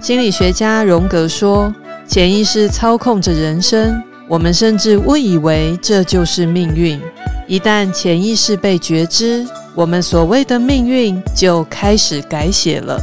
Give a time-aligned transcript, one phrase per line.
[0.00, 1.74] 心理学家荣格说
[2.06, 7.00] ：“潜意识操控着人生，我们甚至误以为这就是命运。
[7.46, 13.00] 一旦潜意识被觉知，我们所谓的命运就开始改写了。”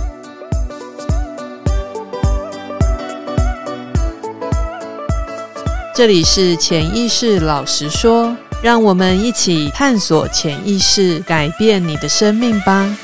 [5.96, 12.96] 这里是潜意识老实说，让我们一起探索潜意识，改变你的生命吧。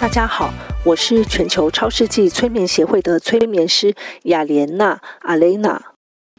[0.00, 5.82] 大家好，我是全球超世纪催眠协会的催眠师雅莲娜阿蕾娜。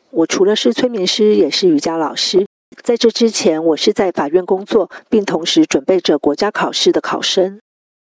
[0.09, 2.47] 我除了是催眠师，也是瑜伽老师。
[2.81, 7.59] 在这之前，我是在法院工作，并同时准备着国家考试的考生。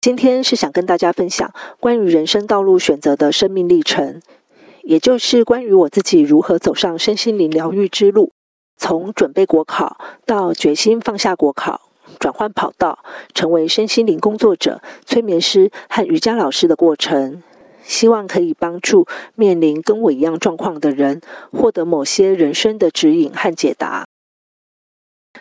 [0.03, 4.21] 今天是想跟大家分享关于人生道路选择的生命历程，
[4.85, 8.33] 也就是关于我自己如何走上身心灵疗愈之路，
[8.77, 11.81] 从准备国考到决心放下国考。
[12.21, 12.99] 转换跑道，
[13.33, 17.43] 成为身心灵工作者、催眠师和瑜伽老师的过程，
[17.83, 24.05] 希望可以帮助面临跟我一样状况的人，获得某些人生的指引和解答。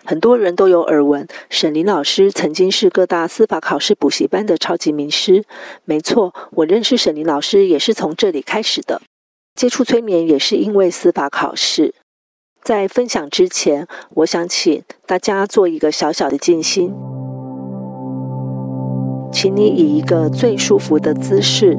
[0.03, 5.43] 很多人都有耳闻，沈林老师曾经是各大司法考试补习班的超级名师。
[5.85, 9.01] 没错，我认识沈林老师也是从这里开始的，
[9.55, 11.93] 接触催眠也是因为司法考试。
[12.63, 16.93] 在分享之前，我想请大家做一个小小的静心，
[19.31, 21.77] 请你以一个最舒服的姿势，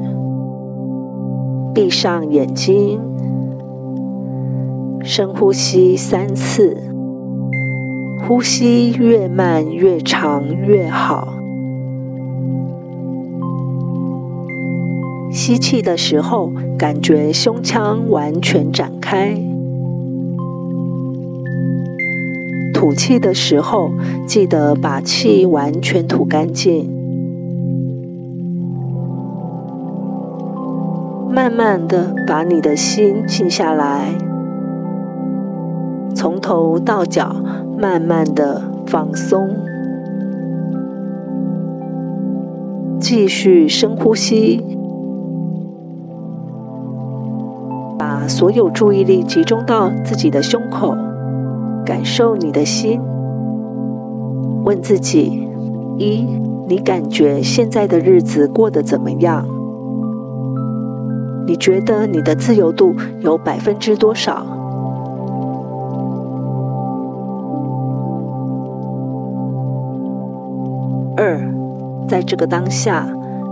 [1.73, 3.01] 闭上眼睛，
[5.03, 6.77] 深呼吸三次，
[8.27, 11.44] 呼吸越慢越长越好。
[15.35, 19.35] 吸气的时候，感觉胸腔完全展开。
[22.73, 23.91] 吐气的时候，
[24.25, 26.89] 记得把气完全吐干净。
[31.29, 34.15] 慢慢的把你的心静下来，
[36.15, 37.35] 从头到脚
[37.77, 39.49] 慢慢的放松，
[43.01, 44.74] 继续深呼吸，
[48.25, 50.97] 把所有注意力集中到自己的胸口。
[51.85, 52.99] 感受你的心，
[54.63, 55.47] 问自己：
[55.99, 56.25] 一，
[56.67, 59.45] 你感觉现在的日子过得怎么样？
[61.45, 64.43] 你觉得你的自由度有百分之多少？
[71.15, 71.39] 二，
[72.07, 73.07] 在这个当下，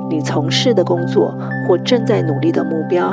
[0.10, 1.32] 你从事的工作
[1.68, 3.12] 或正在努力的目标，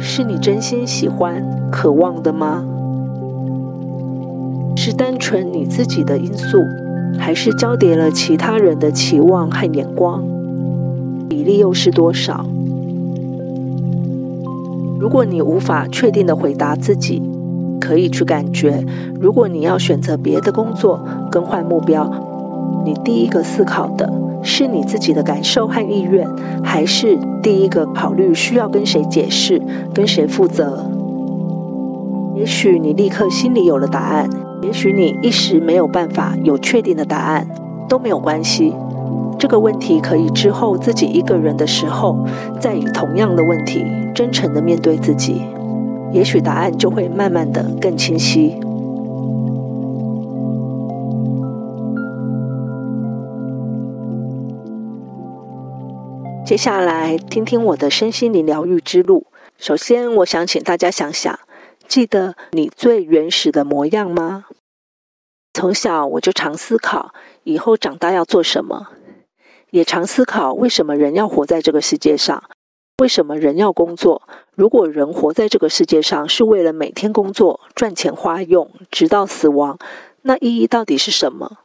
[0.00, 2.64] 是你真心喜欢、渴望的吗？
[4.76, 6.58] 是单纯你自己的因素，
[7.18, 10.22] 还是交叠了其他人的期望和眼光？
[11.28, 12.44] 比例又是多少？
[15.00, 17.22] 如果你无法确定的回答自己，
[17.80, 18.84] 可以去感觉：
[19.20, 22.10] 如果你要选择别的工作、更换目标，
[22.84, 24.12] 你第一个思考的
[24.42, 26.26] 是你自己的感受和意愿，
[26.62, 29.60] 还是第一个考虑需要跟谁解释、
[29.94, 30.90] 跟谁负责？
[32.36, 34.28] 也许你立刻心里有了答案。
[34.60, 37.46] 也许你一时没有办法有确定的答案，
[37.88, 38.74] 都没有关系。
[39.38, 42.26] 这个问题可以之后自己一个人的时候，
[42.58, 45.42] 再以同样的问题真诚地面对自己，
[46.12, 48.56] 也许答案就会慢慢的更清晰。
[56.48, 59.26] 接下来听听我的身心灵疗愈之路。
[59.58, 61.38] 首先，我想请大家想想。
[61.86, 64.46] 记得你最原始的模样吗？
[65.52, 68.86] 从小我就常思考以后长大要做什么，
[69.72, 72.42] 也常思考为什么人要活在这个世界上，
[72.96, 74.22] 为什么人要工作？
[74.54, 79.78] 如果人活在这个世界上是为了每天工作赚钱花用，直到死亡，
[80.22, 81.58] 那意义到底是什么？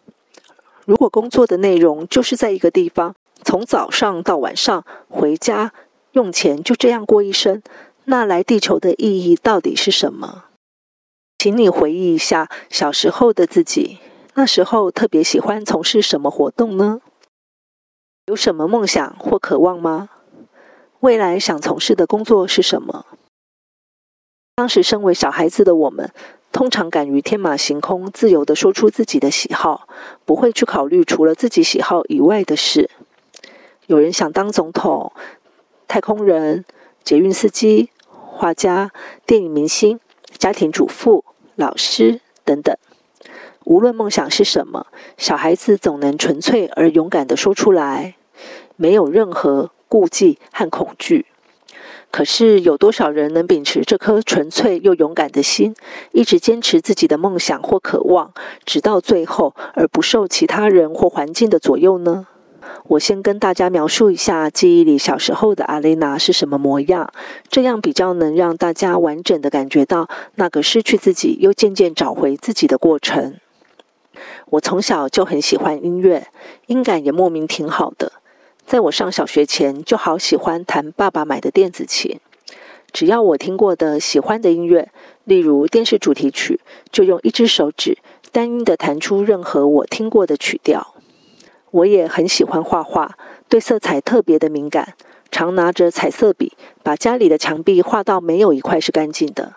[0.85, 5.73] 如果工作的内容就是在一个地方，从早上到晚上回家
[6.13, 7.61] 用钱，就这样过一生。
[8.05, 10.45] 那来地球的意义到底是什么？
[11.37, 13.99] 请你回忆一下小时候的自己，
[14.33, 17.01] 那时候特别喜欢从事什么活动呢？
[18.27, 20.09] 有什么梦想或渴望吗？
[21.01, 23.05] 未来想从事的工作是什么？
[24.55, 26.11] 当时身为小孩子的我们，
[26.51, 29.87] 通常敢于天马行空、自由地说出自己的喜好，
[30.25, 32.89] 不会去考虑除了自己喜好以外的事。
[33.87, 35.13] 有人想当总统、
[35.87, 36.65] 太空人、
[37.03, 37.89] 捷运司机。
[38.35, 38.91] 画家、
[39.27, 39.99] 电影明星、
[40.37, 41.23] 家庭主妇、
[41.55, 42.75] 老师等等。
[43.63, 44.87] 无论梦想是什么，
[45.17, 48.15] 小孩子总能纯粹而勇敢地说出来，
[48.75, 51.27] 没有任何顾忌和恐惧。
[52.09, 55.75] 可是，有多少人能秉持这颗纯粹又勇敢的心，
[56.11, 58.33] 一直坚持自己的梦想或渴望，
[58.65, 62.27] 直到最后，而不受其他人或环境的左右呢？
[62.87, 67.11] 我先跟大家描述一下记忆里小时候的阿蕾娜是什么模样，
[67.49, 73.35] 这样比较能让大家完整的感觉到那个失去自己又渐渐找回自己的过程。
[74.51, 76.27] 我从小就很喜欢音乐，
[76.67, 78.11] 音感也莫名挺好的。
[78.65, 82.19] 在我上小学前，就好喜欢弹爸爸买的电子琴。
[82.91, 84.91] 只要我听过的喜欢的音乐，
[85.23, 86.59] 例如电视主题曲，
[86.91, 87.97] 就用一只手指
[88.31, 90.92] 单音的弹出任何我听过的曲调。
[91.73, 93.17] 我也很喜欢画画，
[93.49, 94.93] 对色彩特别的敏感，
[95.31, 96.53] 常拿着彩色笔，
[96.83, 99.53] 把家里的墙壁画到没有一块是干净的。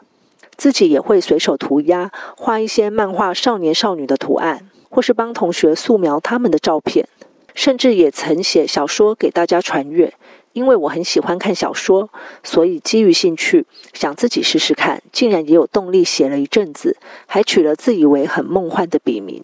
[0.57, 7.07] 自己也会随手涂鸦，画一些漫画少年少女的图案，或是帮同学素描他们的照片。
[7.55, 10.15] 甚至也曾写小说给大家传阅，
[10.55, 12.09] 因为我很喜欢看小说，
[12.43, 16.97] 所以基于兴趣，想自己试试看，竟然也有动力写了一阵子，
[17.27, 19.43] 还取了自以为很梦幻的笔名。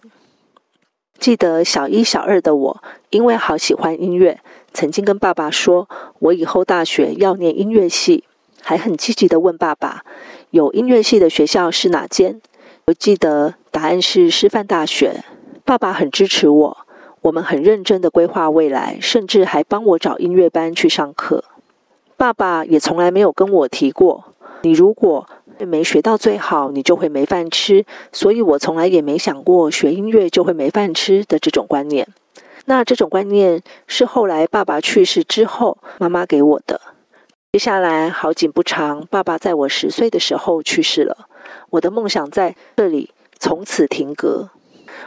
[1.23, 4.41] 记得小一、小二的我，因为好喜欢音乐，
[4.73, 5.87] 曾经跟爸爸说，
[6.19, 8.25] 我以后大学要念音乐系，
[8.61, 10.03] 还很积极地问爸爸，
[10.49, 12.41] 有音乐系的学校是哪间？
[12.87, 15.23] 我记得答案是师范大学，
[15.63, 16.77] 爸爸很支持我。
[17.21, 21.45] 我们很认真的规划未来，甚至还帮我找音乐班去上课。
[22.17, 24.25] 爸爸也从来没有跟我提过，
[24.63, 25.25] 你如果
[25.59, 27.85] 没学到最好，你就会没饭吃。
[28.11, 32.07] 所以我从来也没想过学音乐就会没饭吃的这种观念。
[32.65, 36.79] 那这种观念是后来爸爸去世之后，妈妈给我的。
[37.51, 41.27] 接下来好景不长，爸爸在我十岁的时候去世了，
[41.71, 44.49] 我的梦想在这里从此停格。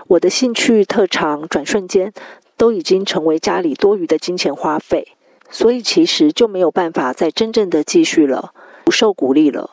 [0.08, 2.12] 我的兴趣特长转瞬间
[2.56, 5.08] 都已经成为家里多余的金钱花费，
[5.50, 8.52] 所以其实就没有办法再真正的继续了，
[8.84, 9.70] 不受鼓励了。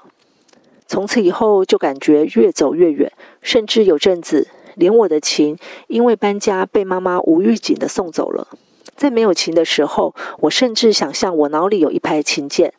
[0.94, 3.12] 从此以后就感觉越走越远，
[3.42, 5.58] 甚至有阵子连我的琴
[5.88, 8.48] 因为搬家被妈妈无预警的送走了。
[8.96, 12.76] 在没有琴的时候，我甚至想象我脑里有一排琴键，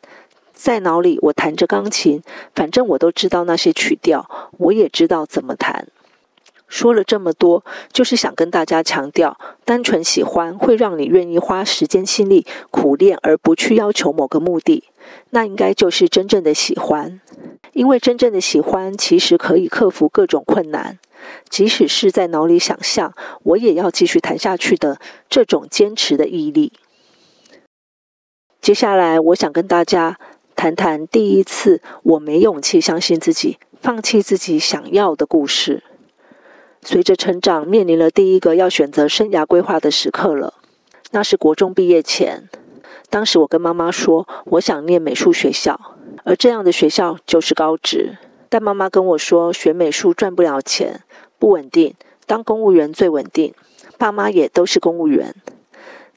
[0.53, 2.23] 在脑里我弹着钢琴，
[2.55, 4.29] 反正我都知道那些曲调，
[4.59, 5.89] 我也知道怎么弹。
[6.75, 7.63] 说了这么多，
[7.93, 14.83] 就是想跟大家强调，单纯喜欢会让你愿意花时间心力苦练，而不去要求某个目的，
[15.29, 17.21] 那应该就是真正的喜欢。
[17.71, 20.99] 因为真正的喜欢，其实可以克服各种困难，
[21.49, 23.13] 即使是在脑里想象，
[23.43, 24.99] 我也要继续谈下去的
[25.29, 26.73] 这种坚持的毅力。
[28.59, 30.19] 接下来，我想跟大家
[30.57, 35.81] 谈谈第一次我没勇气相信自己，放弃自己想要的故事。
[36.87, 40.53] 随着成长，面临了第一个要选择生涯规划的时刻了。
[41.09, 42.47] 那是国中毕业前，
[43.09, 45.79] 当时我跟妈妈说，我想念美术学校，
[46.23, 48.19] 而这样的学校就是高职。
[48.49, 51.01] 但妈妈跟我说，学美术赚不了钱，
[51.39, 51.95] 不稳定，
[52.27, 53.55] 当公务员最稳定。
[53.97, 55.33] 爸妈也都是公务员。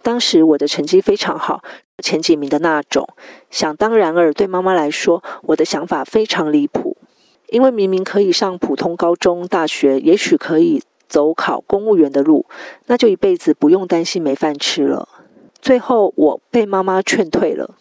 [0.02, 1.62] 当时我的成绩非常好，
[2.02, 3.08] 前几名的那种。
[3.50, 6.97] 想当然尔，对妈妈来说，我的想法非常离谱。
[7.48, 12.46] 因为明明可以上普通高中、大学，也许可以走考公务员的路，
[12.86, 15.08] 那就一辈子不用担心没饭吃了。
[15.60, 17.74] 最后，我被妈妈劝退了。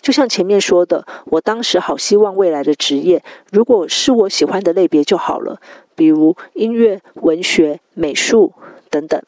[0.00, 5.60] 就像前面说的，我当时好希望未来的职业，如果是我喜欢的类别就好了，
[5.94, 8.54] 比如音乐、文学、美术
[8.88, 9.20] 等等。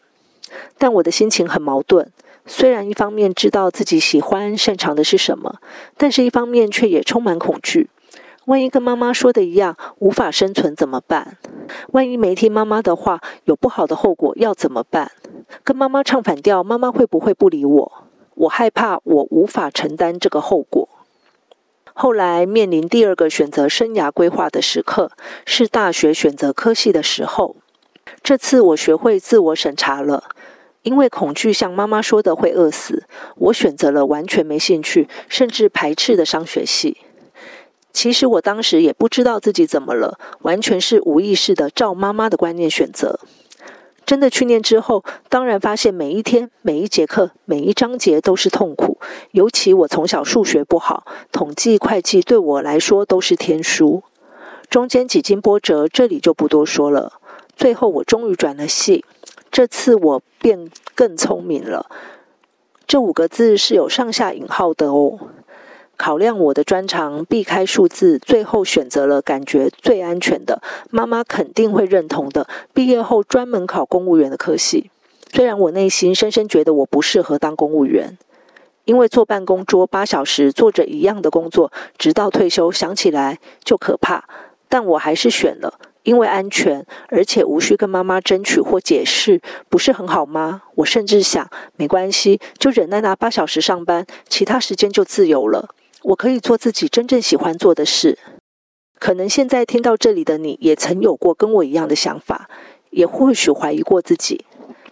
[0.78, 2.10] 但我的心情很矛盾，
[2.46, 5.56] 虽然一方面知道自己喜欢、擅长的是什么，
[5.98, 7.90] 但是一方面却也充满恐惧。
[8.46, 11.38] 万一跟妈妈说的一样无法生存怎么办？
[11.92, 15.12] 万一没听妈妈的话有不好的后果要怎么办？
[15.62, 17.92] 跟妈妈唱反调，妈妈会不会不理我？
[18.34, 20.88] 我害怕我无法承担这个后果。
[21.94, 25.12] 后来面临第二个选择生涯规划的时刻，
[25.44, 27.54] 是大学选择科系的时候。
[28.22, 30.24] 这次我学会自我审查了，
[30.82, 33.04] 因为恐惧像妈妈说的会饿死，
[33.36, 36.96] 我选择了完全没兴趣甚至排斥的商学系。
[37.92, 43.20] 其实我当时也不知道自己怎么了，完全是无意识的照妈妈的观念选择。
[44.04, 48.98] 真的去念之后，当然发现每一天、每一节课、每一章节都是痛苦。
[49.30, 54.02] 尤其我从小数学不好，统计、会计对我来说都是天书。
[54.68, 57.20] 中间几经波折，这里就不多说了。
[57.54, 59.04] 最后我终于转了系，
[59.50, 61.86] 这次我变更聪明了。
[62.86, 65.18] 这五个字是有上下引号的哦。
[66.02, 74.90] 考量我的专长，避开数字，最后选择了感觉最安全的，妈妈肯定会认同的，毕业后专门考公务员的科系。
[75.32, 78.18] 虽然我内心深深觉得我不适合当公务员，
[78.84, 84.24] 因为坐办公桌八小时做着一样的工作，直到退休，想起来就可怕。
[84.68, 85.78] 但我还是选了。
[86.02, 90.62] 因为安全，而且无需跟妈妈争取或解释，不是很好吗？
[90.74, 95.68] 我甚至想，没关系，就忍耐那八小时上班，其他时间就自由了。
[96.02, 98.18] 我可以做自己真正喜欢做的事。
[98.98, 102.48] 可能现在听到这里的你也曾有过跟我一样的想法，
[102.90, 104.44] 也或许怀疑过自己，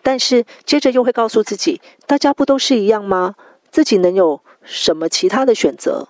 [0.02, 3.34] 但是接着又会告诉自己，大家不都是一样吗？
[3.70, 6.08] 自己能有什么其他的选择？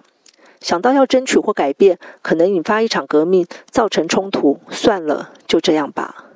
[0.61, 6.27] 想到要争取或改变，可能引发一场革命，造成冲突，算了，就这样吧。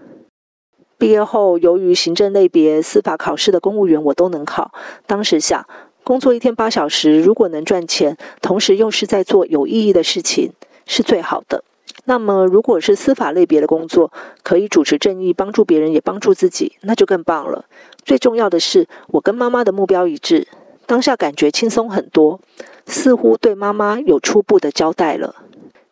[0.96, 4.72] 毕业后，由于行政类别、司法考试的公务员我都能考。
[5.06, 5.66] 当时想，
[6.04, 10.52] 工作一天八小时，如果能赚钱，同时又是在做有意义的事情，
[10.86, 11.64] 是最好的。
[12.04, 17.64] 那么，如果是司法类别的工作，可以主持正义，帮助别人，也帮助自己，那就更棒了。
[18.04, 20.46] 最重要的是，我跟妈妈的目标一致，
[20.84, 22.38] 当下感觉轻松很多。
[22.86, 25.34] 似乎对妈妈有初步的交代了。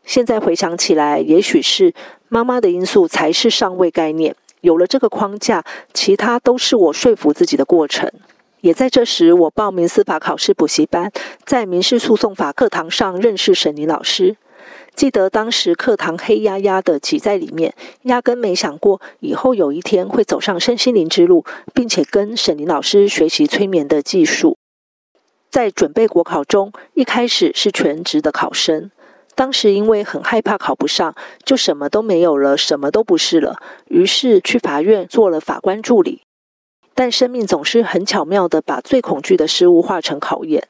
[0.04, 1.95] 现在回想起来，也许是
[2.28, 4.37] 妈妈的因素才是上位概念。
[4.61, 5.64] 有了这个框架，
[5.95, 8.12] 其他都是我说服自己的过程。
[8.62, 11.11] 也在这时，我报名司法考试补习班，
[11.45, 14.37] 在民事诉讼法课堂上认识沈林老师。
[14.95, 24.57] 记得当时课堂黑压压的挤在里面，压根没想过以后有一天会走上身心灵之路，并且跟沈林老师学习催眠的技术。
[25.50, 28.92] 在准备国考中，一开始是全职的考生。
[29.35, 33.57] 当时因为很害怕考不上，就什么都没有了，什么都不是了。
[33.88, 36.23] 于是去法院做了法官助理。
[36.94, 40.68] 但生命总是很巧妙的把最恐惧的事物化成考验。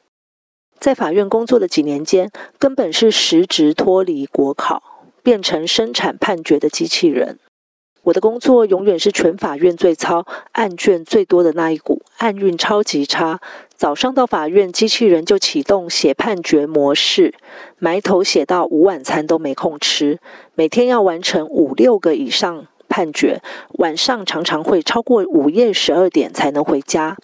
[0.79, 4.83] 在法院工作的几年间，根本是实职脱离国考，
[5.21, 7.39] 变成生产判决的机器人。
[8.03, 13.39] 我的工作永远是全法院最操、案卷最多的那一股，案运超级差。
[13.77, 17.33] 早上到法院，机器人就启动写判决模式，
[17.79, 20.19] 埋头写到午晚餐都没空吃。
[20.53, 23.41] 每天要完成五六个以上判决，
[23.79, 27.17] 晚上常常会超过午夜十二点才能回家，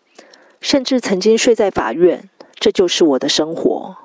[0.60, 2.28] 甚至曾经睡在法院。
[2.56, 3.98] 这就是我的生活。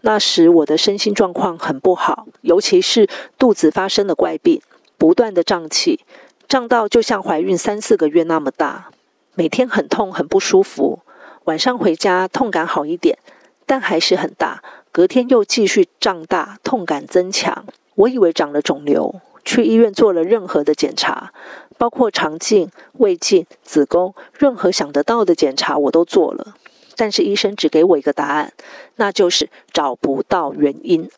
[0.00, 3.06] 那时我的身心状况很不好，尤其是
[3.38, 4.62] 肚子发生了怪病。
[4.96, 6.00] 不断的胀气，
[6.48, 8.90] 胀到就像怀孕三四个月那么大，
[9.34, 11.00] 每天很痛很不舒服。
[11.44, 13.18] 晚上回家痛感好一点，
[13.66, 14.62] 但还是很大。
[14.90, 17.66] 隔天又继续胀大，痛感增强。
[17.94, 21.32] 我以为长了肿瘤，去医院做了任何的检查，
[21.78, 26.56] 包括肠镜、胃镜、子宫，任何想得到的检查我都做了。
[26.96, 28.52] 但是医生只给我一个答案，
[28.96, 31.08] 那就是找不到原因。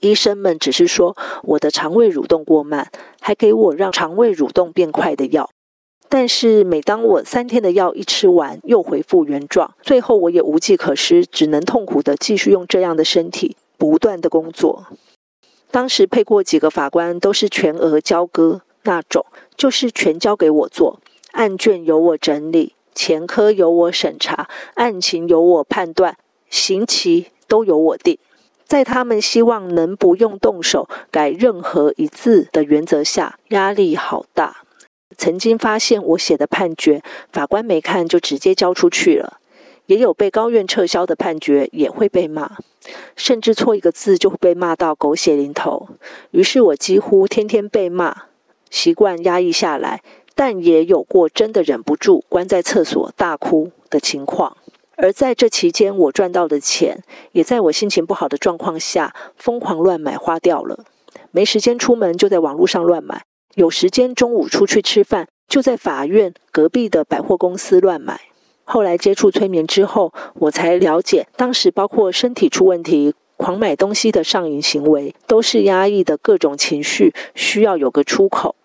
[0.00, 5.48] 医生们只是说我的肠胃蠕动过慢，还给我让肠胃蠕动变快的药。
[6.08, 14.86] 但是每当我三天的药一吃完，又恢复原状，最后我也无计可施，只能痛苦地继续用这样的身体不断地工作。
[15.76, 19.26] 当时配过几个法官，都是全额交割那种，
[19.58, 21.00] 就是全交给我做，
[21.32, 26.16] 案卷由我整理，前科由我审查，案情由我判断，
[26.48, 28.18] 刑期都由我定。
[28.64, 34.62] 在他们希望能不用动手改任何一字的原则下，压力好大。
[35.18, 39.36] 曾经发现我写的判决，法官没看就直接交出去了；
[39.84, 42.52] 也有被高院撤销的判决，也会被骂，
[43.16, 45.88] 甚至错一个字就会被骂到狗血淋头。
[46.30, 48.24] 于是我几乎天天被骂，
[48.70, 50.02] 习惯压抑下来，
[50.34, 54.56] 但也有过真的忍不住关在厕所大哭的情况。
[54.96, 57.02] 而在这期间，我赚到的钱
[57.32, 60.84] 也在我心情不好的状况下疯狂乱买花掉了。
[61.30, 63.18] 没时间出门，就在网络上乱买；
[63.56, 68.20] 有时间中午出去吃饭，就在法院隔壁的百货公司乱买。
[68.68, 78.56] 后来接触催眠之后，我才了解，当时包括身体出问题、狂买东西的上瘾行为，都是压抑的各种情绪，需要有个出口。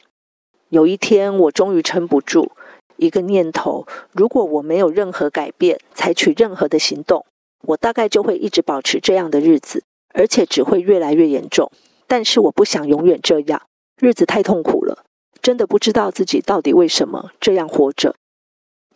[0.69, 2.51] 有一天，我终于撑不住。
[2.97, 7.25] 一个念头，如果我没有任何改变，采取任何的行动，
[7.67, 11.71] 我大概就会一直保持这样的日子，而且只会越来越严重。
[12.07, 13.61] 但是我不想永远这样，
[13.99, 15.03] 日子太痛苦了，
[15.41, 18.15] 真的不知道自己到底为什么这样活着。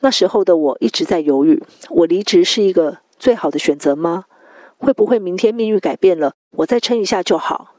[0.01, 4.25] 那时候的我一直在犹豫，我离职是一个最好的选择吗？
[4.77, 7.75] 会不会明天命运改变了，我再撑一下就好？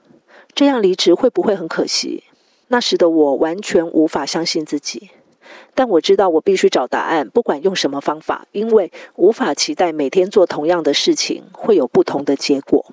[0.54, 2.24] 这样离职会不会很可惜？
[2.68, 5.10] 那时的我完全无法相信自己。
[5.74, 12.86] 但我知道我必须找答案，不管用什么方法，因为无法期待每天做同样的事情会有不同的结果。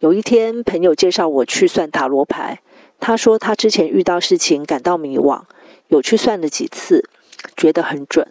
[0.00, 2.60] 有一天，朋友介绍我去算塔罗牌，
[3.00, 5.44] 他说他之前遇到事情感到迷惘，
[5.88, 7.08] 有去算了几次，
[7.56, 8.26] 觉得很准。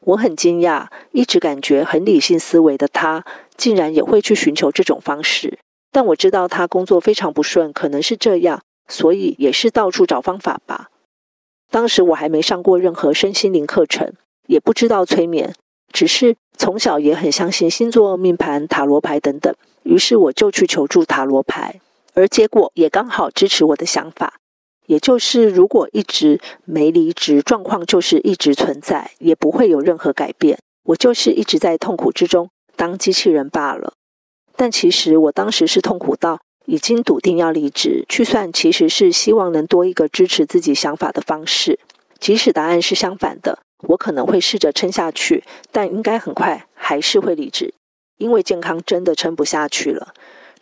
[0.00, 3.24] 我很惊讶，一直感觉很理性思维的他，
[3.56, 5.58] 竟然也会去寻求这种方式。
[5.90, 10.90] 但我知道他工作非常不顺，可能是这样，所以也是到处找方法吧。
[11.70, 14.12] 当时我还没上过任何身心灵课程，
[14.46, 15.54] 也不知道催眠，
[15.92, 19.54] 只是从小也很相信星座、命盘、塔罗牌等等。
[19.84, 21.80] 于是我就去求助塔罗牌，
[22.12, 24.34] 而结果也刚好支持我的想法。
[24.86, 30.58] 也就是，如果一直没离职，状况就是一直存在，也不会有任何改变。
[30.84, 33.94] 我就是一直在痛苦之中当机器人罢了。
[34.56, 41.78] 但其实我当时是痛苦到已经笃定要离职，去算其实是希望能多一个支持自己想法的方式。
[42.20, 47.74] 即使答案是相反的，我可能会试着撑下去，但应该很快还是会离职，
[48.18, 50.14] 因为健康真的撑不下去了。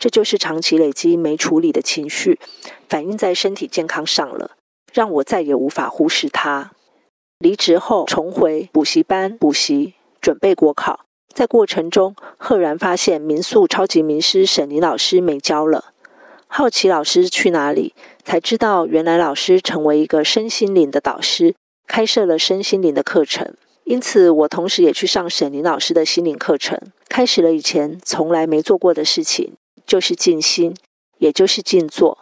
[0.02, 2.40] 这就是长期累积没处理的情绪，
[2.88, 4.56] 反映在身体健康上了，
[4.92, 6.72] 让我再也无法忽视它。
[7.38, 15.92] 离职后重回补习班补习，准备国考，在过程中赫然发现民宿超级名师沈林老师没教了。
[16.48, 17.94] 好奇老师去哪里，
[18.24, 21.54] 才知道原来老师成为一个身心灵的导师，
[21.86, 23.54] 开设了身心灵的课程。
[23.84, 26.76] 因此，我同时也去上沈林老师的心灵课程，
[27.08, 29.52] 开始了以前从来没做过的事情。
[29.86, 30.74] 就是静心，
[31.18, 32.18] 也就是静坐。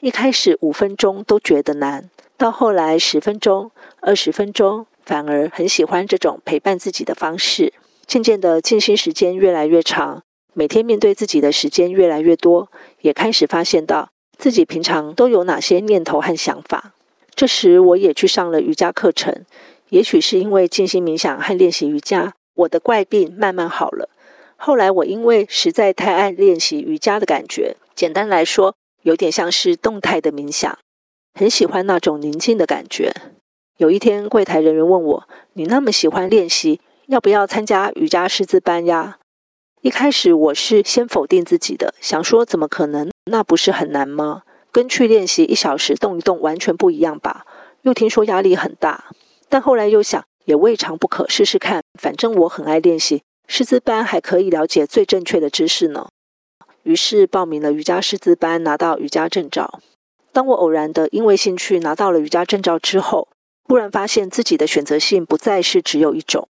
[0.00, 3.70] 一开始五分钟都觉得难，到后来十分钟、
[4.00, 7.74] 二十分钟，反而很喜欢这种陪伴自己的方式。
[8.06, 10.22] 渐渐的，静心时间越来越长，
[10.54, 12.70] 每天面对自己的时间越来越多，
[13.02, 16.92] 也开始发现到自己平常都有哪些念头和想法。
[17.34, 19.44] 这时，我也去上了瑜伽课程。
[19.90, 24.08] 也许是因为静心冥想和练习瑜伽，我的怪病慢慢好了。
[24.62, 30.78] 后来我因为实在太爱练习瑜伽的感觉，简单来说，有点像是动态的冥想，
[31.32, 33.10] 很喜欢那种宁静的感觉。
[33.78, 39.16] 有一天，柜台人员问我：“你那么喜欢练习，要不要参加瑜伽师资班呀？”
[39.80, 43.10] 一开始我是先否定自己的，想说怎么可能？
[43.30, 44.42] 那不是很难吗？
[44.70, 47.46] 跟去练习一小时动一动完全不一样吧？
[47.80, 49.06] 又听说压力很大，
[49.48, 53.22] 但后来又想，也未尝不可试试看，反正我很爱练习。
[53.52, 56.08] 师资班还可以了解最正确的知识呢，
[56.84, 59.80] 于是报名了瑜伽师资班，拿到瑜伽证照。
[60.30, 63.26] 当我偶然的因为兴趣拿到了瑜伽证照之后，
[63.64, 66.48] 忽然发现自己的选择性不再是只有一种。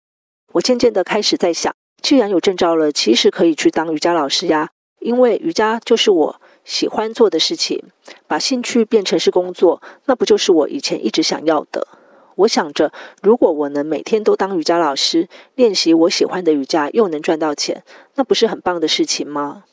[0.52, 7.84] 我渐渐的开始在想，既然有证照了，其实可以去当瑜伽老师呀，因为瑜伽就是我喜欢做的事情，
[8.28, 11.88] 把兴趣变成是工作，那不就是我以前一直想要的？
[12.36, 12.92] 我想着，
[13.22, 17.84] 如果我能每天都当瑜伽老师，练习我喜欢的瑜伽，又能赚到钱，
[18.16, 19.64] 那不是很棒的事情吗？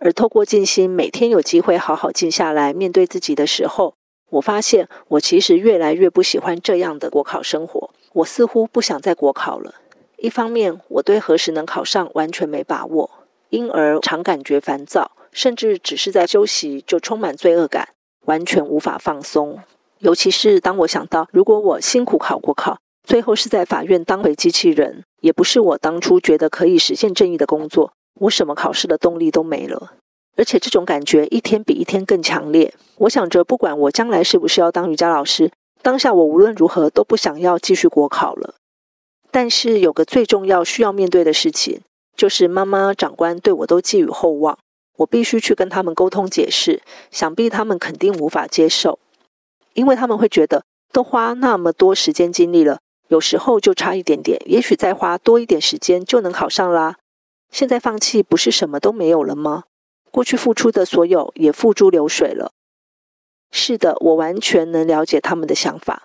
[0.00, 3.94] 而透过静心，每天有机会好好静下来面对自己的时候，
[4.30, 7.90] 我发现我其实越来越不喜欢这样的国考生活。
[8.12, 9.74] 我似乎不想再国考了。
[10.16, 13.10] 一方面，我对何时能考上完全没把握，
[13.50, 17.90] 因而常感觉烦躁，甚至只是在休息就充满罪恶感，
[18.24, 19.60] 完全无法放松。
[20.00, 29.94] 尤其是当我想到，如果我辛苦考国考，最后是在法院当回机器人，也不是我当初觉得可以实现正义的工作，我什么考试的动力都没了。
[30.36, 32.72] 而且这种感觉一天比一天更强烈。
[32.98, 35.50] 我想着，不管我将来是不是要当瑜伽老师，
[35.82, 38.54] 当下我无论如何都不想要继续国考了。
[39.32, 41.80] 但是有个最重要需要面对的事情，
[42.16, 44.56] 就是妈妈、长官对我都寄予厚望，
[44.98, 49.00] 我必须去跟他们沟通解释，想必他们肯定无法接受。
[49.74, 56.96] 因为他们会觉得，都花那么多时间精力了，有时候就差一点点，也许再花多一点时间就能考上啦。
[57.50, 59.64] 现在放弃不是什么都没有了吗？
[60.10, 62.52] 过去付出的所有也付诸流水了。
[63.50, 66.02] 是的，我完全能了解他们的想法。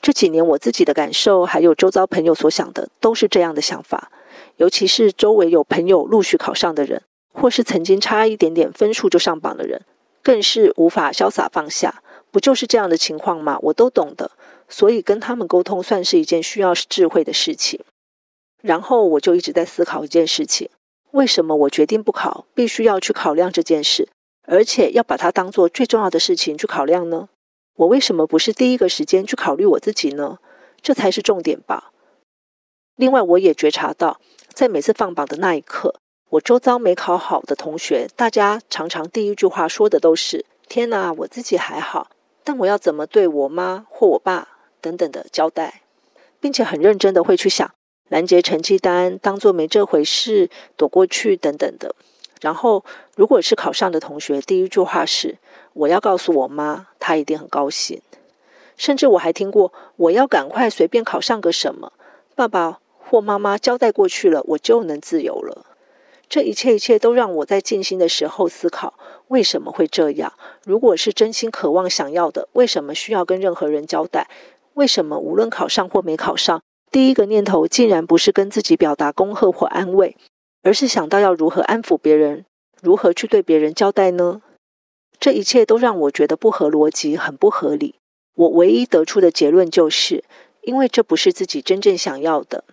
[0.00, 4.10] 这几年我自己的感受，还有周遭朋友所想的，都是这样的想法。
[4.56, 7.02] 尤其是周围有朋友陆续考上的人，
[7.32, 9.82] 或是曾经差一点点分数就上榜的人，
[10.22, 12.02] 更是无法潇洒放下。
[12.36, 13.58] 不就是这样的情况吗？
[13.62, 14.30] 我都懂的，
[14.68, 17.80] 所以跟他们沟通算是一件需要智慧的事情。
[18.62, 20.68] 然后我就一直在思考一件事情：
[21.12, 24.10] 为什么我决定不考，必须要去考量这件事，
[24.42, 27.30] 而且要把它当做最重要的事情去考量呢？
[27.76, 30.36] 我为什么不是第一个时间去考虑我自己呢？
[30.82, 31.90] 这才是重点吧。
[32.96, 34.20] 另外，我也觉察到，
[34.52, 35.94] 在每次放榜的那一刻，
[36.28, 42.08] 我周遭没考好的同学，大家常常第一句话说的都是：“天哪，我自己还好。”
[42.46, 44.46] 但我要怎么对我妈或我爸
[44.80, 45.82] 等等的交代，
[46.38, 47.68] 并且很认真的会去想
[48.08, 51.96] 拦截成绩单，当做没这回事，躲过去等等的。
[52.40, 52.84] 然后，
[53.16, 55.38] 如果是考上的同学，第一句话是
[55.74, 58.00] “我要告诉我妈”，她一定很高兴。
[58.76, 61.92] 甚至我还听过“我要赶快随便考上个什么，
[62.36, 65.66] 爸爸或妈妈交代过去了，我就能自由了”。
[66.28, 68.94] 这一切一切都让我在静心的时候思考：
[69.28, 70.32] 为什么会这样？
[70.64, 74.28] 如果是真心渴望想要的，为什么需要跟任何人交代？
[74.74, 80.16] 为什么无论考上或没考上，第一个念头竟然不是跟自己表达恭贺或安慰？
[80.62, 82.44] 而是想到要如何安抚别人，
[82.82, 84.42] 如何去对别人交代呢？
[85.20, 87.94] 这一切都让我觉得不合逻辑，很不合理。
[88.34, 90.24] 我唯一得出的结论就是，
[90.62, 92.64] 因为这不是自己真正想要的。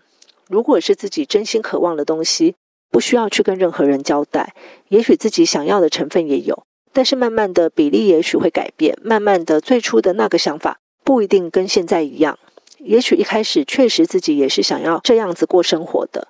[0.49, 2.55] 如果是自己真心渴望的东西，
[2.93, 4.53] 不需要去跟任何人交代。
[4.87, 8.95] 也许自己想要的成分也有，但是慢慢的比例也许会改变。
[9.01, 12.37] 慢慢的，最初的那个想法不一定跟现在一样。
[12.77, 16.27] 也许一开始确实自己也是想要这样子过生活的。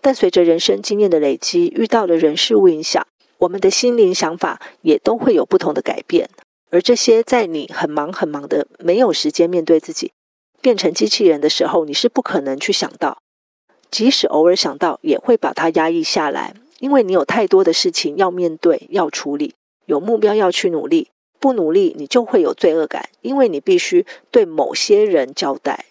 [0.00, 3.06] 但随着人生经验的累积，遇到了人事物影响，
[3.38, 6.28] 我们的心灵想法也都会有不同的改变。
[6.70, 10.10] 而这些在你很忙很忙的，没有时间面对自己，
[10.60, 13.18] 变成机器人的时候，你是不可能去想到。
[13.94, 19.54] 即使偶尔想到，也会把它压抑下来，因为你有太多的事情要面对、要处理，
[19.86, 21.10] 有目标要去努力。
[21.38, 25.84] 不努力，你就会有罪恶感，因为你必须对某些人交代。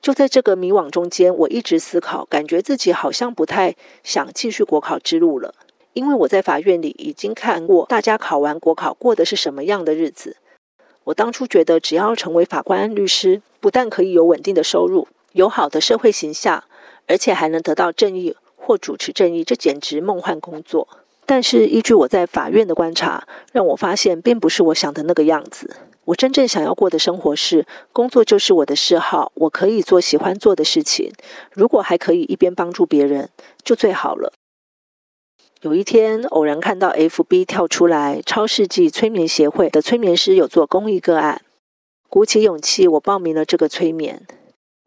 [0.00, 5.54] 就在这个迷惘中间，我一直思考，感觉自己好像不太想继续国考之路了。
[5.92, 10.38] 因为我在法院里已经看过大家考完国考过的是什么样的日子。
[11.04, 16.62] 我当初觉得，只要成为法官、律师，不但可以有稳定的收入、有好的社会形象，
[17.08, 20.86] 而且还能得到正义或主持正义，这简直梦幻工作。
[21.26, 25.76] 但是依据我在法院的观察，让我发现并不是我想的那个样子。
[26.04, 31.10] 我真正想要过的生活是，工作就是我的嗜好，我可以做喜欢做的事情。
[31.50, 33.30] 如果还可以一边帮助别人，
[33.64, 34.32] 就最好了。
[35.62, 41.42] 有一天，偶然看到 FB 跳出来，超世纪催眠协会的催眠师有做公益个案，
[42.08, 44.24] 鼓起勇气，我报名了这个催眠。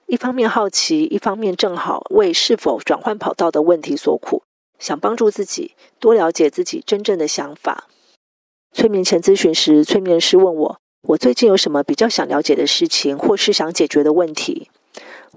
[0.08, 4.41] 一方面好奇，一方面正好为是否转换跑道的问题所苦，
[4.80, 7.89] 想帮助自己多了解自己真正的想法。
[8.72, 10.80] 催眠前咨询时，催眠师问我。
[11.10, 14.70] 我最近有什么比较想了解的事情，或是想解决的问题？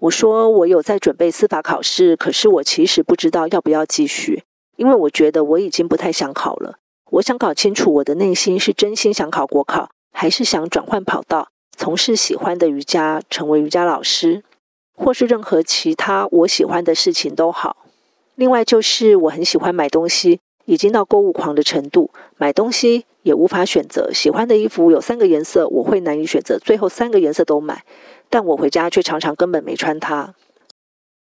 [0.03, 4.45] 我说我有在准备司法考试，可是我其实不知道要不要继续，
[4.77, 6.77] 因为我觉得我已经不太想考了。
[7.11, 14.45] 我想搞清楚我的内心是真心想考国考，还是想转换跑道，从事喜欢的瑜伽，成为瑜伽老师，
[15.01, 17.79] 或是任何其他我喜欢的事情都好。
[18.35, 20.41] 另外就是我很喜欢买东西。
[20.67, 24.13] 已经到购物狂的程度，买东西也无法选择。
[24.13, 27.83] 喜欢的衣服有三个颜色，我会难以选择，最后三个颜色都买。
[28.29, 30.35] 但我回家却常常根本没穿它。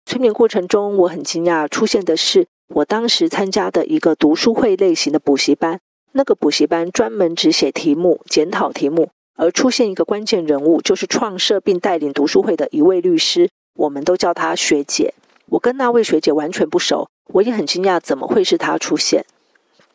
[0.06, 5.80] 催眠过程中，我很惊讶，出现的是我当时参加的一个读书会类型的补习班。
[6.12, 15.14] 那个补习班专门只写题目、检讨题目，而出现一个关键人物，就是创设并带领读书会的一位律师，我们都叫她学姐。
[15.46, 17.08] 我跟那位学姐完全不熟。
[17.32, 19.24] 我也很惊讶，怎么会是她出现？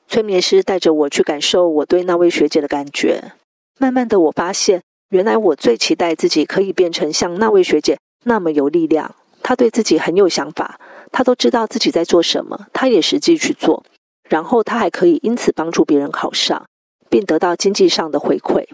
[0.07, 3.33] 催眠师带着我去感受我对那位学姐的感觉。
[3.79, 9.15] 慢慢的，我发现，原来我最期待自己可以变成像那位学姐那么有力量。
[9.41, 10.79] 她对自己很有想法，
[11.11, 13.83] 她都知道自己在做什么，她也实际去做。
[14.29, 16.65] 然后她还可以因此帮助别人考上，
[17.09, 18.67] 并得到经济上的回馈。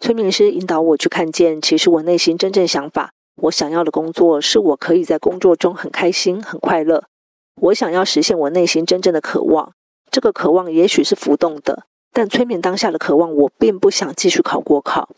[0.00, 7.04] 催眠师引导我去看见，其实我内心真正想法，我想要的工作是我可以在工作中很开心、很快乐。
[7.60, 9.72] 我想要实现我内心真正的渴望，
[10.10, 15.08] 这个渴望也许是浮动的，但催眠当下的渴望，我并不想继续考国考，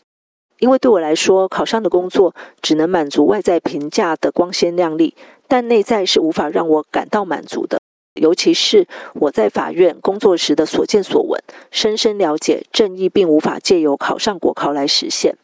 [0.59, 5.15] 因为对我来说，考上的工作只能满足外在评价的光鲜亮丽，
[5.47, 7.79] 但内在是无法让我感到满足的。
[8.15, 15.37] 尤其是我在法院工作时的所见所闻，深深了解正义并无法借由考上国考来实现，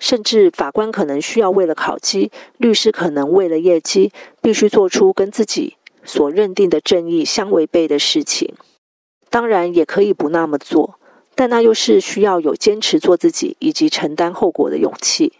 [0.00, 4.10] 甚至法官可能需要为了考绩，律师可能为了业绩，
[4.42, 5.76] 必须做出跟自己。
[6.02, 8.54] 所认定的正义相违背的事情，
[9.28, 10.98] 当然也可以不那么做，
[11.34, 15.34] 但那又是需要有坚持做自己以及承担后果的勇气。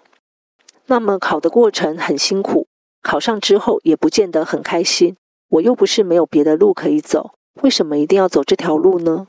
[0.87, 2.67] 那么考的过程很辛苦，
[3.03, 5.17] 考上之后也不见得很开心。
[5.49, 9.29] 我又不是没有别的路可以走，为什么一定要走这条路呢？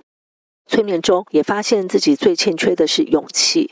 [0.68, 3.72] 催眠中也发现自己最欠缺的是勇气，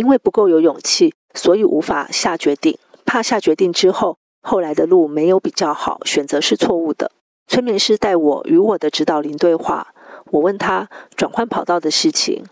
[0.00, 4.16] 因为不够有勇气，所以无法下决定，怕下决定之后。
[4.40, 7.12] 后来的路没有比较好，选择是错误的。
[7.46, 9.88] 催眠师带我与我的指导灵对话，
[10.30, 12.42] 我问他转换跑道的事情，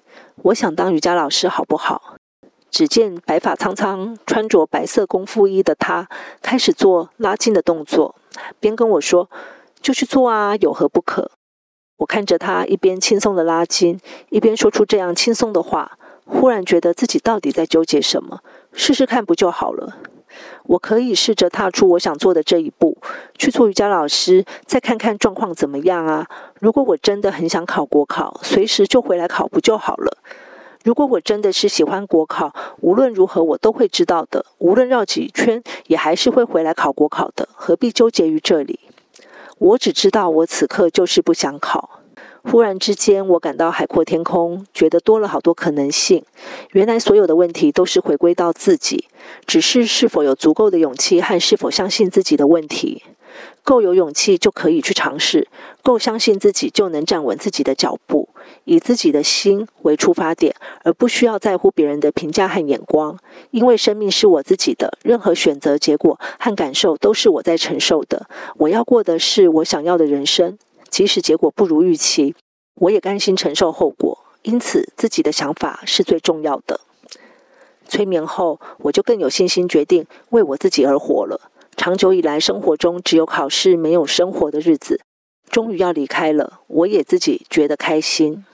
[0.43, 2.17] 我想当瑜伽老师好不好？
[2.71, 6.07] 只见白发苍苍、穿着白色功夫衣的他
[6.43, 8.15] 开始做拉筋的动作，
[8.61, 9.31] 边跟我说
[9.81, 11.31] ：“就去做啊，有何不可？”
[11.97, 15.97] 我看着他一边轻松的拉筋，一边说出这样轻松的话，
[16.29, 18.41] 忽然觉得自己到底在纠结什么？
[18.73, 19.97] 试试看不就好了？
[20.65, 22.99] 我可以试着踏出我想做的这一步，
[23.37, 26.27] 去做瑜伽老师，再看看状况怎么样啊？
[26.61, 30.19] 如果我真的很想考国考，随时就回来考不就好了？
[30.85, 38.79] 如果我真的是喜欢国考，无论如何我都会知道的，无论绕几圈，也还是会回来考国考的，何必纠结于这里？
[39.59, 41.98] 我只知道，我此刻就是不想考。
[42.43, 46.25] 忽然之间，我感到海阔天空，觉得多了好多可能性。
[46.73, 49.07] 原来所有的问题都是回归到自己，
[49.47, 53.03] 只是是否有足够的勇气和是否相信自己的问题。
[53.63, 55.47] 够有勇气就可以去尝试，
[55.83, 58.31] 够相信自己就能站稳自己的脚步，
[58.65, 63.19] 以自己的心为出发点，而不需要在乎别人的评价和眼光。
[63.51, 68.27] 因为生命是我自己的，任何选择、结果和感受都是我在承受的。
[68.57, 70.59] 我要过的是我想要的人生，
[70.91, 72.35] 即使结果不如预期，
[72.75, 74.19] 我也甘心承受后果。
[74.43, 76.81] 因此，自己的想法是最重要的。
[77.89, 81.51] 催眠后，我就更有信心决定为我自己而活了。
[81.77, 85.01] 长久以来，生活中只有考试没有生活的日子，
[85.51, 86.61] 终于要离开了。
[86.67, 88.45] 我也自己觉得开心。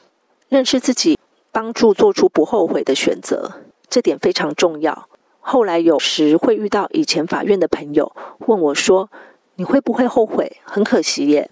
[0.48, 1.18] 认识自己，
[1.50, 5.08] 帮助做出不后悔的选择，这点非常重要。
[5.40, 8.14] 后来有时会遇到以前法院的朋友，
[8.46, 9.10] 问我说
[9.56, 10.56] ：“你会不会后悔？
[10.64, 11.50] 很可惜耶。”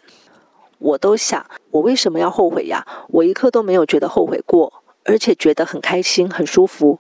[0.82, 2.84] 我都想，我为什么要后悔呀？
[3.08, 6.98] 我一刻都没有觉得后悔过，而且觉得很开心、很舒服。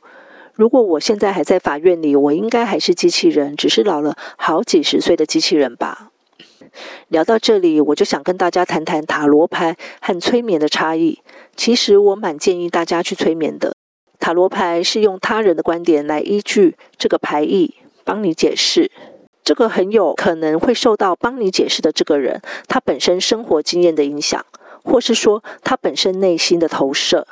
[0.54, 6.10] 如果我现在还在法院里，我应该还是机器人，只是老了好几十岁的机器人吧。
[7.08, 11.20] 聊到这里，我就想跟大家谈谈塔罗牌和催眠的差异。
[11.56, 13.74] 其实我蛮建议大家去催眠的。
[14.20, 18.90] 塔罗牌是用他人的观点来依据这个牌意帮你解释，
[19.44, 24.44] 这个很有可能会受到帮你解释的这个人他本身生活经验的影响，
[24.84, 27.26] 或是说他本身内心的投射。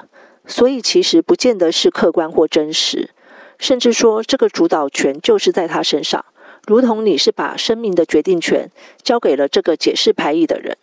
[0.46, 3.10] 所以其实不见得是客观或真实，
[3.58, 6.24] 甚至说这个主导权就是在他身上，
[6.66, 8.70] 如同你是把生命的决定权
[9.02, 10.76] 交给了这个解释牌意的人，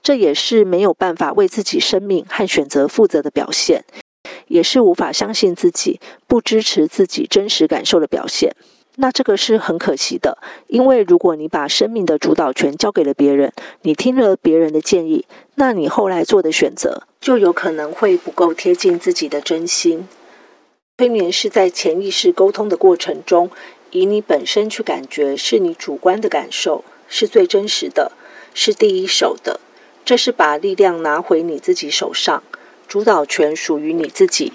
[0.00, 3.84] 这也是没有办法为自己生命和选择负责的表现，
[4.46, 5.98] 也是无法相信自己、
[6.28, 8.54] 不支持自己真实感受的表现。
[9.00, 20.08] 那这个是很可惜的，因为如果你把生命的主导权交给了别人，你听了别人的建议，那你后来做的选择就有可能会不够贴近自己的真心。
[20.98, 23.52] 催眠是在潜意识沟通的过程中，
[23.92, 28.10] 以你本身去感觉，是你主观的感受，是最真实的，
[28.52, 29.60] 是第一手的。
[30.04, 32.42] 这是把力量拿回你自己手上，
[32.88, 34.54] 主导权属于你自己。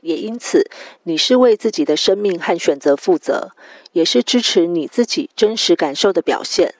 [0.00, 0.68] 也因此，
[1.04, 3.52] 你是为自己的生命和选择负责，
[3.94, 6.74] 也是支持你自己真实感受的表现。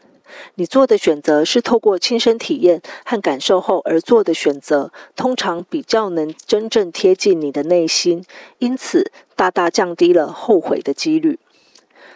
[0.57, 8.24] 你做的选择是透过亲身体验和感受后而做的选择，通常比较能真正贴近你的内心，
[8.59, 11.38] 因此大大降低了后悔的几率。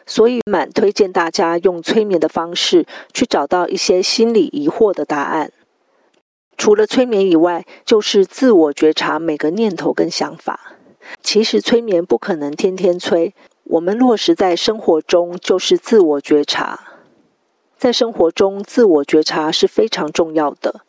[0.05, 5.53] 所以，蛮推荐大家用催眠的方式去找到一些心理疑惑的答案。
[6.57, 10.75] 除了催眠以外，就是自我觉察每个念头跟想法。
[11.23, 13.35] 其实催眠不可能天天催，
[13.71, 16.81] 我们落实在生活中就是自我觉察。
[17.77, 20.81] 在生活中，自我觉察是非常重要的。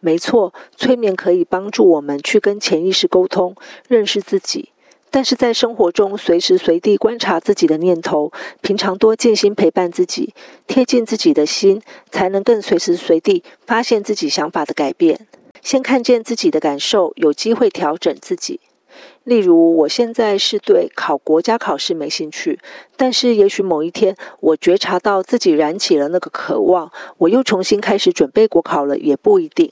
[0.00, 3.54] 没错，催眠可以帮助我们去跟潜意识沟通，
[3.86, 4.70] 认识自己。
[5.10, 10.32] 但是在生活中，随时随地观察自己的念头，平常多静心陪伴自己，
[10.66, 15.26] 贴近自己的心，才能更随时随地发现自己想法的改变。
[15.60, 18.60] 先看见自己的感受，有机会调整自己。
[19.24, 22.58] 例如，我现在是对考国家考试没兴趣，
[22.96, 29.70] 但是也许某一天我觉察到自己燃起了那个渴望，我又重新开始准备国考了，也不一定。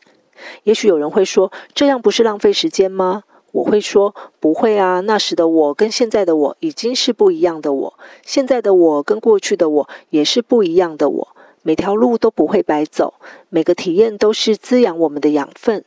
[0.63, 3.25] 也许有人会说，这样不是浪费时间吗？
[3.53, 11.29] 我会说，不会啊，那时的我跟现在的我已经是不一样的我，现在的我跟过去的我也是不一样的我，
[11.63, 13.15] 每条路都不会白走，
[13.49, 15.85] 每个体验都是滋养我们的养分。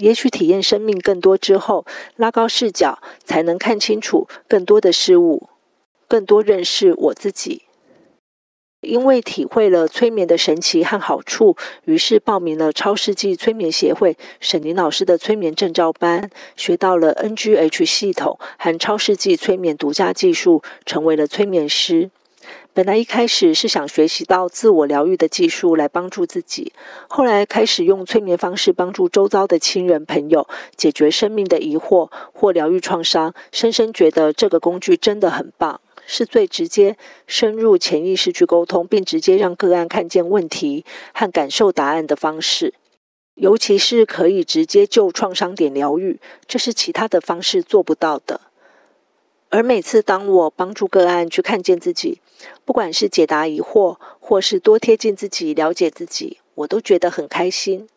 [0.00, 1.84] 也许体验生命更多之后，
[2.16, 5.48] 拉高视角，才能看清楚更多的事物，
[6.08, 7.62] 更多认识我自己。
[8.80, 22.10] 因为体会了催眠的神奇和好处，于是报名了超世纪催眠协会沈伶老师的催眠证照班，学到了 NGH 系统和超世纪催眠独家技术，成为了催眠师。
[22.72, 26.72] 本来一开始是想学习到自我疗愈的技术来帮助自己，
[27.08, 42.74] 后来开始用催眠方式帮助周遭的亲人朋友解决生命的疑惑或疗愈创伤，深深觉得这个工具真的很棒，是最直接深入潜意识去沟通，并直接让个案看见问题和感受答案的方式，
[43.34, 48.40] 尤其是可以直接就创伤点疗愈，这是其他的方式做不到的。
[49.52, 52.20] 而每次当我帮助个案去看见自己，
[52.64, 57.88] 不管是解答疑惑，或是多贴近自己、了解自己，我都觉得很开心。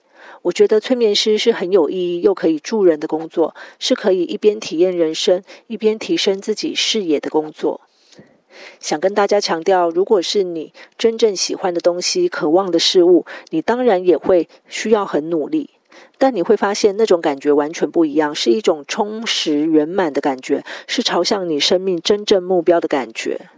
[0.41, 7.81] 我觉得催眠师是很有意义又可以助人的工作，是可以一边体验人生，一边提升自己视野的工作。
[8.79, 15.69] 想跟大家强调，如果是你真正喜欢的东西、渴望的事物，你当然也会需要很努力。
[16.17, 23.49] 但你会发现，那种感觉完全不一样，是一种充实圆满的感觉，是朝向你生命真正目标的感觉。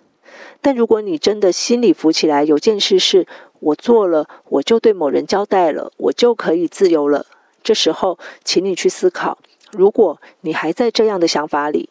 [0.61, 3.27] 但如果你真的心里浮起来，有件事是
[3.59, 7.25] 我做了，我就对某人交代了，我就可以自由了。
[7.63, 9.37] 这时候，请你去思考：
[9.71, 11.89] 如果你还在这样的想法里，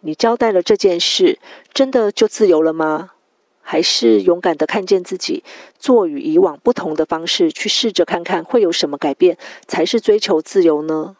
[0.00, 1.38] 你交代了这件事，
[1.72, 3.12] 真的就自由了吗？
[3.64, 5.42] 还是勇敢地看见自己，
[5.78, 11.16] 做与以往不同的方式，去试着看看会有什么改变，才是追求自由呢？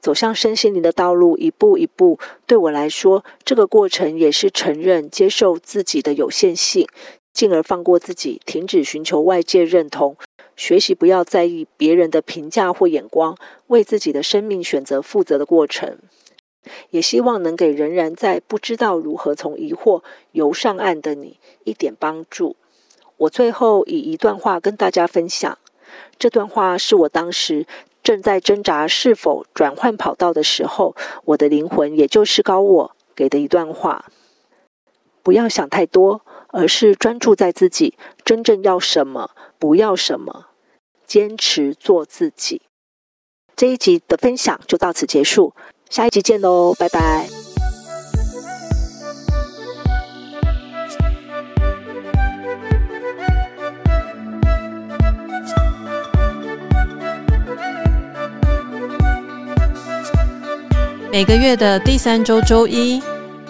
[0.00, 6.86] 走向身心灵的道路，一步一步，对我来说，这个过程也是承认、接受自己的有限性，
[7.32, 10.16] 进而放过自己，停止寻求外界认同，
[10.56, 13.36] 学习不要在意别人的评价或眼光，
[13.68, 15.98] 为自己的生命选择负责的过程。
[16.90, 20.02] 也希望能给仍然在不知道如何从疑惑
[20.32, 22.56] 游上岸的你一点帮助。
[23.16, 25.58] 我最后以一段话跟大家分享，
[26.18, 27.66] 这段话是我当时
[28.02, 34.06] 正在挣扎是否转换跑道的时候，我的灵魂，也就是高我给的一段话。
[35.22, 40.46] 不要想太多，而是专注在自己真正要什么，不要什么，
[41.06, 42.62] 坚持做自己。
[43.56, 45.52] 这一集的分享就到此结束。
[45.90, 47.28] 下一集见喽，拜拜。
[61.10, 63.02] 每个月的第三周周一，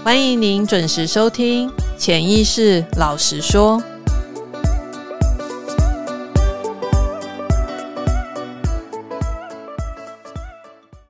[0.02, 3.78] 欢迎您准时收听《潜意识老实说》。